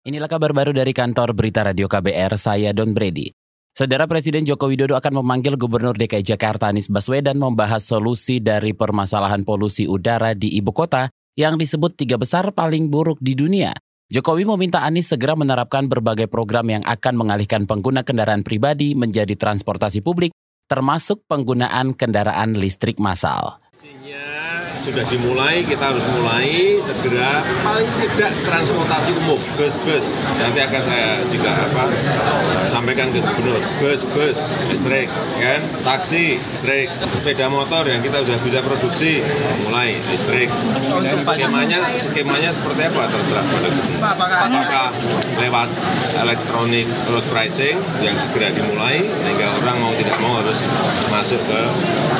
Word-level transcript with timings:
Inilah 0.00 0.32
kabar 0.32 0.56
baru 0.56 0.72
dari 0.72 0.96
kantor 0.96 1.36
Berita 1.36 1.60
Radio 1.60 1.84
KBR, 1.84 2.32
saya 2.40 2.72
Don 2.72 2.96
Brady. 2.96 3.36
Saudara 3.76 4.08
Presiden 4.08 4.48
Joko 4.48 4.72
Widodo 4.72 4.96
akan 4.96 5.20
memanggil 5.20 5.60
Gubernur 5.60 5.92
DKI 5.92 6.24
Jakarta 6.24 6.72
Anies 6.72 6.88
Baswedan 6.88 7.36
membahas 7.36 7.84
solusi 7.84 8.40
dari 8.40 8.72
permasalahan 8.72 9.44
polusi 9.44 9.84
udara 9.84 10.32
di 10.32 10.56
ibu 10.56 10.72
kota 10.72 11.12
yang 11.36 11.60
disebut 11.60 12.00
tiga 12.00 12.16
besar 12.16 12.48
paling 12.48 12.88
buruk 12.88 13.20
di 13.20 13.36
dunia. 13.36 13.76
Jokowi 14.08 14.48
meminta 14.48 14.88
Anies 14.88 15.12
segera 15.12 15.36
menerapkan 15.36 15.84
berbagai 15.84 16.32
program 16.32 16.80
yang 16.80 16.84
akan 16.88 17.20
mengalihkan 17.20 17.68
pengguna 17.68 18.00
kendaraan 18.00 18.40
pribadi 18.40 18.96
menjadi 18.96 19.36
transportasi 19.36 20.00
publik, 20.00 20.32
termasuk 20.64 21.28
penggunaan 21.28 21.92
kendaraan 21.92 22.56
listrik 22.56 22.96
massal 22.96 23.60
sudah 24.80 25.04
dimulai, 25.04 25.60
kita 25.62 25.92
harus 25.92 26.02
mulai 26.16 26.80
segera 26.80 27.44
paling 27.60 27.84
tidak 28.00 28.32
transportasi 28.48 29.12
umum, 29.20 29.36
bus-bus. 29.60 30.08
Nanti 30.40 30.58
akan 30.64 30.82
saya 30.82 31.20
juga 31.28 31.52
apa 31.52 31.84
sampaikan 32.66 33.12
ke 33.12 33.20
gubernur, 33.20 33.60
bus-bus 33.84 34.40
listrik, 34.72 35.12
kan, 35.36 35.60
taksi 35.84 36.40
listrik, 36.40 36.88
sepeda 37.12 37.52
motor 37.52 37.84
yang 37.84 38.00
kita 38.00 38.24
sudah 38.24 38.40
bisa 38.40 38.60
produksi 38.64 39.20
mulai 39.68 39.92
listrik. 40.08 40.48
Dan 41.04 41.20
skemanya 41.20 41.92
skemanya 42.00 42.50
seperti 42.50 42.88
apa 42.88 43.02
terserah 43.12 43.44
pada 43.44 43.68
gubernur. 43.68 44.00
Apakah 44.00 44.88
lewat 45.44 45.68
elektronik 46.24 46.88
road 47.12 47.24
pricing 47.28 47.76
yang 48.00 48.16
segera 48.16 48.48
dimulai 48.52 49.04
sehingga 49.20 49.48
orang 49.60 49.76
mau 49.84 49.92
tidak 50.00 50.16
mau 50.24 50.40
harus 50.40 50.56
masuk 51.12 51.40
ke 51.44 51.60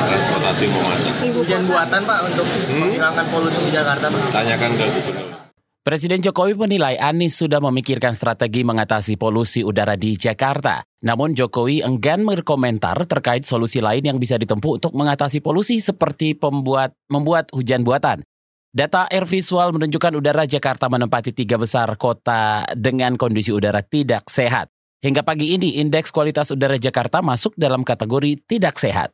transportasi 0.05 0.69
umum 0.69 0.85
masal. 0.85 1.13
Hujan 1.31 1.65
buatan 1.65 2.01
Pak 2.05 2.19
untuk 2.29 2.50
hmm? 2.51 2.79
menghilangkan 2.79 3.25
polusi 3.31 3.61
di 3.67 3.71
Jakarta 3.71 4.11
Pak? 4.11 4.21
Tanyakan 4.31 4.71
ke 4.75 4.85
gubernur. 4.99 5.41
Presiden 5.81 6.21
Jokowi 6.21 6.53
menilai 6.53 6.93
Anies 7.01 7.41
sudah 7.41 7.57
memikirkan 7.57 8.13
strategi 8.13 8.61
mengatasi 8.61 9.17
polusi 9.17 9.65
udara 9.65 9.97
di 9.97 10.13
Jakarta. 10.13 10.85
Namun 11.01 11.33
Jokowi 11.33 11.81
enggan 11.81 12.21
berkomentar 12.21 13.01
terkait 13.09 13.49
solusi 13.49 13.81
lain 13.81 14.05
yang 14.05 14.21
bisa 14.21 14.37
ditempuh 14.37 14.77
untuk 14.77 14.93
mengatasi 14.93 15.41
polusi 15.41 15.81
seperti 15.81 16.37
pembuat 16.37 16.93
membuat 17.09 17.49
hujan 17.49 17.81
buatan. 17.81 18.21
Data 18.69 19.09
air 19.09 19.25
visual 19.25 19.73
menunjukkan 19.73 20.21
udara 20.21 20.45
Jakarta 20.45 20.85
menempati 20.85 21.33
tiga 21.33 21.57
besar 21.57 21.97
kota 21.97 22.61
dengan 22.77 23.17
kondisi 23.17 23.49
udara 23.49 23.81
tidak 23.81 24.29
sehat. 24.29 24.69
Hingga 25.01 25.25
pagi 25.25 25.57
ini, 25.57 25.81
indeks 25.81 26.13
kualitas 26.13 26.53
udara 26.53 26.77
Jakarta 26.77 27.25
masuk 27.25 27.57
dalam 27.57 27.81
kategori 27.81 28.37
tidak 28.45 28.77
sehat. 28.77 29.09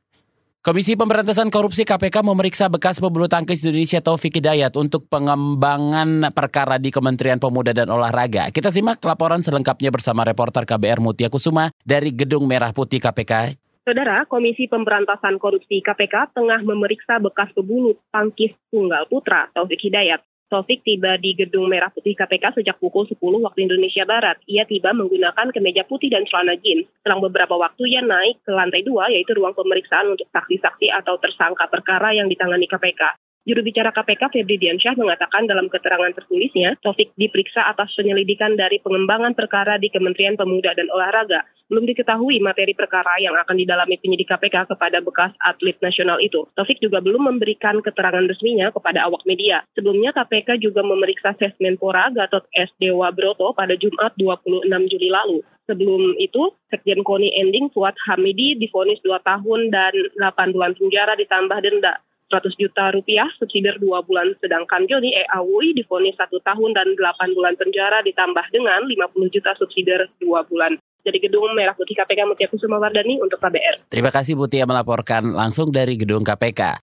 Komisi 0.68 1.00
Pemberantasan 1.00 1.48
Korupsi 1.48 1.88
KPK 1.88 2.28
memeriksa 2.28 2.68
bekas 2.68 3.00
pebulu 3.00 3.32
tangkis 3.32 3.64
Indonesia 3.64 4.04
Taufik 4.04 4.36
Hidayat 4.36 4.76
untuk 4.76 5.08
pengembangan 5.08 6.28
perkara 6.36 6.76
di 6.76 6.92
Kementerian 6.92 7.40
Pemuda 7.40 7.72
dan 7.72 7.88
Olahraga. 7.88 8.52
Kita 8.52 8.68
simak 8.68 9.00
laporan 9.08 9.40
selengkapnya 9.40 9.95
bersama 9.95 10.28
reporter 10.28 10.68
KBR 10.68 11.00
Mutia 11.00 11.32
Kusuma 11.32 11.72
dari 11.88 12.12
Gedung 12.12 12.52
Merah 12.52 12.76
Putih 12.76 13.00
KPK. 13.00 13.56
Saudara, 13.88 14.28
Komisi 14.28 14.68
Pemberantasan 14.68 15.40
Korupsi 15.40 15.80
KPK 15.80 16.36
tengah 16.36 16.60
memeriksa 16.60 17.16
bekas 17.23 17.48
pebulu 17.56 17.95
tangkis 18.12 18.52
tunggal 18.68 19.08
putra 19.08 19.48
Taufik 19.56 19.80
Hidayat. 19.80 20.20
Taufik 20.48 20.80
tiba 20.88 21.20
di 21.20 21.36
Gedung 21.36 21.67
Merah 21.67 21.92
Putih 21.92 22.16
KPK 22.16 22.56
sejak 22.56 22.80
pukul 22.80 23.03
10 23.03 23.20
waktu 23.20 23.67
Indonesia 23.67 24.08
Barat. 24.08 24.40
Ia 24.48 24.64
tiba 24.64 24.95
menggunakan 24.95 25.52
kemeja 25.52 25.84
putih 25.84 26.08
dan 26.08 26.23
celana 26.23 26.56
jeans. 26.56 26.88
Selang 27.04 27.20
beberapa 27.20 27.59
waktu 27.59 27.84
ia 27.92 28.00
naik 28.00 28.39
ke 28.48 28.56
lantai 28.56 28.80
dua, 28.88 29.12
yaitu 29.12 29.36
ruang 29.36 29.52
pemeriksaan 29.52 30.08
untuk 30.08 30.31
saksi-saksi 30.31 30.88
atau 31.04 31.20
tersangka 31.20 31.67
perkara 31.67 32.16
yang 32.16 32.31
ditangani 32.31 32.64
KPK. 32.64 33.20
Juru 33.44 33.59
bicara 33.59 33.92
KPK 33.92 34.31
Febri 34.31 34.56
Diansyah 34.56 34.95
mengatakan 34.95 35.52
dalam 35.52 35.67
keterangan 35.67 36.16
tertulisnya, 36.16 36.80
Taufik 36.80 37.11
diperiksa 37.20 37.67
atas 37.67 37.92
penyelidikan 37.95 38.56
dari 38.56 38.80
pengembangan 38.80 39.36
perkara 39.36 39.76
di 39.76 39.92
Kementerian 39.92 40.39
Pemuda 40.39 40.72
dan 40.76 40.88
Olahraga. 40.95 41.44
Belum 41.68 41.84
diketahui 41.84 42.40
materi 42.40 42.72
perkara 42.72 43.20
yang 43.20 43.36
akan 43.36 43.60
didalami 43.60 44.00
penyidik 44.00 44.32
KPK 44.32 44.72
kepada 44.72 45.04
bekas 45.04 45.36
atlet 45.44 45.76
nasional 45.84 46.16
itu. 46.23 46.48
Taufik 46.55 46.80
juga 46.80 47.04
belum 47.04 47.28
memberikan 47.28 47.83
keterangan 47.83 48.23
resminya 48.23 48.72
kepada 48.72 49.04
awak 49.04 49.28
media. 49.28 49.67
Sebelumnya 49.76 50.16
KPK 50.16 50.64
juga 50.64 50.80
memeriksa 50.80 51.36
Sesmenpora 51.36 52.08
Gatot 52.16 52.48
S. 52.55 52.72
Dewa 52.80 53.11
Broto 53.11 53.52
pada 53.52 53.76
Jumat 53.76 54.16
26 54.16 54.64
Juli 54.88 55.11
lalu. 55.11 55.44
Sebelum 55.67 56.16
itu, 56.16 56.55
Sekjen 56.72 57.04
KONI 57.04 57.36
Ending 57.36 57.67
Fuad 57.76 57.99
Hamidi 58.08 58.55
difonis 58.55 59.04
2 59.04 59.20
tahun 59.28 59.67
dan 59.67 59.92
8 60.16 60.55
bulan 60.55 60.72
penjara 60.80 61.20
ditambah 61.20 61.60
denda. 61.60 61.99
100 62.32 62.60
juta 62.60 62.92
rupiah 62.92 63.28
subsidi 63.39 63.72
2 63.72 64.08
bulan, 64.08 64.36
sedangkan 64.44 64.84
Joni 64.88 65.16
E. 65.16 65.23
Awi 65.32 65.76
difonis 65.76 66.16
1 66.16 66.32
tahun 66.44 66.72
dan 66.76 66.95
8 66.95 67.36
bulan 67.36 67.55
penjara 67.55 68.04
ditambah 68.04 68.45
dengan 68.52 68.84
50 68.88 69.36
juta 69.36 69.52
subsidi 69.60 69.92
2 70.23 70.23
bulan. 70.48 70.80
Jadi 71.08 71.23
Gedung 71.23 71.56
Merah 71.56 71.72
Putih 71.72 71.95
KPK 71.95 72.28
Mutia 72.28 72.52
Kusuma 72.52 72.84
Wardani 72.84 73.16
untuk 73.23 73.40
KBR. 73.40 73.88
Terima 73.88 74.12
kasih 74.12 74.36
Mutia 74.36 74.68
melaporkan 74.68 75.23
langsung 75.32 75.72
dari 75.72 75.95
Gedung 75.95 76.28
KPK. 76.28 76.84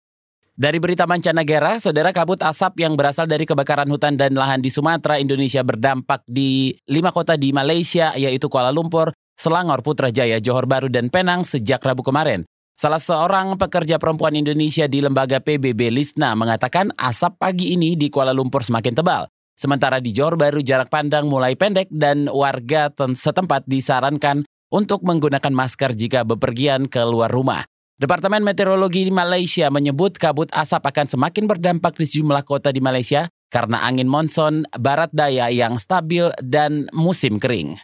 Dari 0.55 0.79
berita 0.79 1.03
mancanegara, 1.03 1.83
saudara 1.83 2.15
kabut 2.15 2.39
asap 2.39 2.79
yang 2.79 2.95
berasal 2.95 3.27
dari 3.27 3.43
kebakaran 3.43 3.91
hutan 3.91 4.15
dan 4.15 4.31
lahan 4.31 4.63
di 4.63 4.71
Sumatera, 4.71 5.19
Indonesia 5.19 5.59
berdampak 5.67 6.23
di 6.23 6.71
lima 6.87 7.11
kota 7.11 7.35
di 7.35 7.51
Malaysia, 7.51 8.15
yaitu 8.15 8.47
Kuala 8.47 8.71
Lumpur, 8.71 9.11
Selangor, 9.35 9.83
Putrajaya, 9.83 10.39
Johor 10.39 10.63
Baru, 10.63 10.87
dan 10.87 11.11
Penang 11.11 11.43
sejak 11.43 11.83
Rabu 11.83 12.07
kemarin. 12.07 12.47
Salah 12.79 13.03
seorang 13.03 13.59
pekerja 13.59 13.99
perempuan 13.99 14.31
Indonesia 14.31 14.87
di 14.87 15.03
lembaga 15.03 15.43
PBB 15.43 15.91
Lisna 15.91 16.31
mengatakan 16.39 16.95
asap 16.95 17.35
pagi 17.35 17.75
ini 17.75 17.99
di 17.99 18.07
Kuala 18.07 18.31
Lumpur 18.31 18.63
semakin 18.63 18.95
tebal. 18.95 19.27
Sementara 19.55 20.03
di 20.03 20.11
Johor 20.11 20.35
Baru 20.35 20.59
jarak 20.59 20.91
pandang 20.91 21.31
mulai 21.31 21.55
pendek 21.55 21.87
dan 21.87 22.27
warga 22.27 22.91
setempat 22.91 23.63
disarankan 23.65 24.43
untuk 24.67 25.01
menggunakan 25.07 25.55
masker 25.55 25.95
jika 25.95 26.27
bepergian 26.27 26.91
ke 26.91 26.99
luar 27.07 27.31
rumah. 27.31 27.63
Departemen 27.95 28.43
Meteorologi 28.43 29.07
di 29.07 29.13
Malaysia 29.15 29.71
menyebut 29.71 30.19
kabut 30.19 30.51
asap 30.51 30.83
akan 30.83 31.07
semakin 31.07 31.47
berdampak 31.47 31.95
di 31.95 32.03
sejumlah 32.03 32.43
kota 32.43 32.75
di 32.75 32.83
Malaysia 32.83 33.31
karena 33.47 33.87
angin 33.87 34.11
monson 34.11 34.67
barat 34.75 35.07
daya 35.15 35.47
yang 35.47 35.79
stabil 35.79 36.27
dan 36.43 36.91
musim 36.91 37.39
kering. 37.39 37.79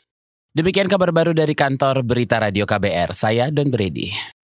Demikian 0.52 0.92
kabar 0.92 1.16
baru 1.16 1.32
dari 1.32 1.56
kantor 1.56 2.04
Berita 2.04 2.44
Radio 2.44 2.68
KBR. 2.68 3.16
Saya 3.16 3.48
Don 3.56 3.72
Brady. 3.72 4.41